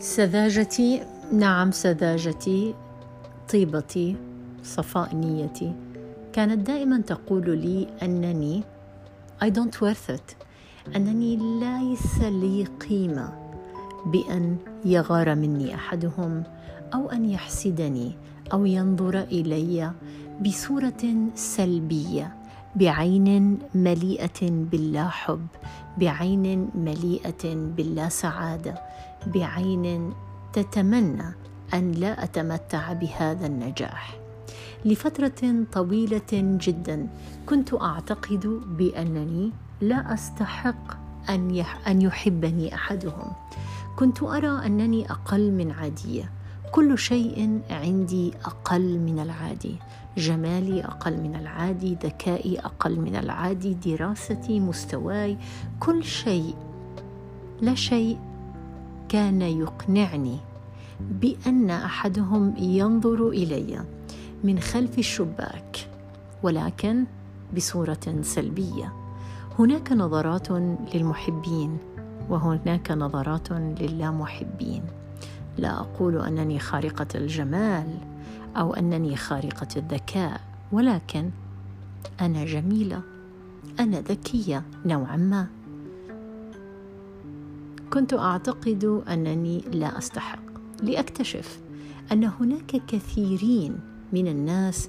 [0.00, 2.74] سذاجتي نعم سذاجتي
[3.52, 4.16] طيبتي
[4.62, 5.72] صفاء نيتي.
[6.32, 8.62] كانت دائما تقول لي أنني
[9.44, 10.36] I don't worth it
[10.96, 13.32] أنني ليس لي قيمة
[14.06, 16.42] بأن يغار مني أحدهم
[16.94, 18.12] أو أن يحسدني
[18.52, 19.92] أو ينظر إلي
[20.40, 22.39] بصورة سلبية.
[22.76, 25.46] بعين مليئة باللا حب
[25.98, 28.74] بعين مليئة باللا سعادة
[29.26, 30.12] بعين
[30.52, 31.34] تتمنى
[31.74, 34.16] أن لا أتمتع بهذا النجاح.
[34.84, 37.08] لفترة طويلة جدا
[37.46, 40.96] كنت أعتقد بأنني لا أستحق
[41.86, 43.32] أن يحبني أحدهم.
[43.96, 46.30] كنت أرى أنني أقل من عادية.
[46.72, 49.76] كل شيء عندي أقل من العادي.
[50.16, 55.38] جمالي أقل من العادي ذكائي أقل من العادي دراستي مستواي
[55.80, 56.54] كل شيء
[57.60, 58.18] لا شيء
[59.08, 60.38] كان يقنعني
[61.00, 63.84] بأن أحدهم ينظر إلي
[64.44, 65.88] من خلف الشباك
[66.42, 67.04] ولكن
[67.56, 68.92] بصورة سلبية.
[69.58, 70.50] هناك نظرات
[70.94, 71.78] للمحبين
[72.28, 74.82] وهناك نظرات للامحبين.
[75.58, 77.98] لا أقول أنني خارقة الجمال
[78.56, 80.40] أو أنني خارقة الذكاء
[80.72, 81.30] ولكن
[82.20, 83.02] أنا جميلة
[83.80, 85.46] أنا ذكية نوعا ما.
[87.92, 90.42] كنت أعتقد أنني لا أستحق
[90.82, 91.60] لأكتشف
[92.12, 93.80] أن هناك كثيرين
[94.12, 94.88] من الناس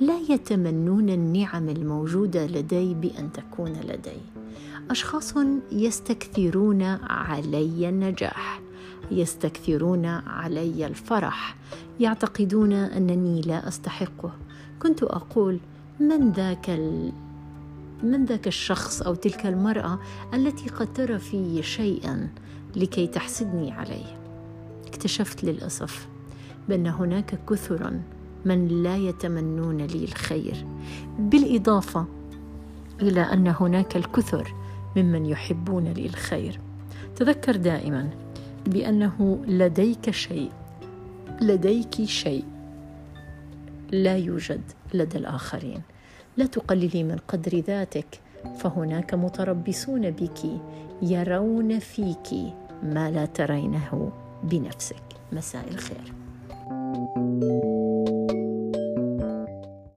[0.00, 4.20] لا يتمنون النعم الموجودة لدي بأن تكون لدي.
[4.90, 5.34] أشخاص
[5.72, 8.60] يستكثرون علي النجاح.
[9.10, 11.56] يستكثرون علي الفرح
[12.00, 14.32] يعتقدون أنني لا أستحقه.
[14.82, 15.60] كنت أقول
[16.00, 17.12] من ذاك ال...
[18.02, 19.98] من ذاك الشخص أو تلك المرأة
[20.34, 22.28] التي قد ترى في شيئا
[22.76, 24.18] لكي تحسدني عليه؟
[24.86, 26.08] اكتشفت للأسف
[26.68, 28.02] بأن هناك كثرا
[28.44, 30.66] من لا يتمنون لي الخير
[31.18, 32.06] بالإضافة
[33.02, 34.54] إلى أن هناك الكثر
[34.96, 36.60] ممن يحبون لي الخير.
[37.16, 38.10] تذكر دائما
[38.66, 40.50] بأنه لديك شيء.
[41.40, 42.44] لديك شيء.
[43.92, 44.62] لا يوجد
[44.94, 45.82] لدى الآخرين.
[46.36, 48.20] لا تقللي من قدر ذاتك.
[48.58, 50.40] فهناك متربصون بك.
[51.02, 54.12] يرون فيك ما لا ترينه
[54.42, 55.02] بنفسك.
[55.32, 56.12] مساء الخير.
[56.70, 57.69] thank you